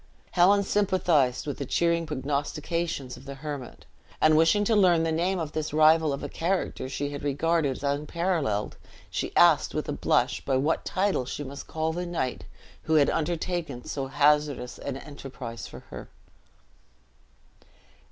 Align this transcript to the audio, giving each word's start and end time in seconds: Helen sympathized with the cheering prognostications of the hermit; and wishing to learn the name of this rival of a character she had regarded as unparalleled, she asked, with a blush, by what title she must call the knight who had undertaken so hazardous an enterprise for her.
Helen 0.31 0.63
sympathized 0.63 1.45
with 1.45 1.59
the 1.59 1.65
cheering 1.67 2.07
prognostications 2.07 3.17
of 3.17 3.25
the 3.25 3.35
hermit; 3.35 3.85
and 4.19 4.35
wishing 4.35 4.63
to 4.63 4.75
learn 4.75 5.03
the 5.03 5.11
name 5.11 5.37
of 5.37 5.51
this 5.51 5.75
rival 5.75 6.11
of 6.11 6.23
a 6.23 6.27
character 6.27 6.89
she 6.89 7.11
had 7.11 7.21
regarded 7.21 7.69
as 7.77 7.83
unparalleled, 7.83 8.77
she 9.11 9.31
asked, 9.35 9.75
with 9.75 9.87
a 9.87 9.91
blush, 9.93 10.43
by 10.43 10.57
what 10.57 10.85
title 10.85 11.25
she 11.25 11.43
must 11.43 11.67
call 11.67 11.93
the 11.93 12.07
knight 12.07 12.45
who 12.81 12.95
had 12.95 13.11
undertaken 13.11 13.85
so 13.85 14.07
hazardous 14.07 14.79
an 14.79 14.97
enterprise 14.97 15.67
for 15.67 15.81
her. 15.91 16.09